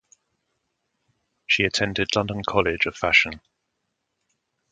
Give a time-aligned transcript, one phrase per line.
[1.45, 3.39] She attended London College of Fashion.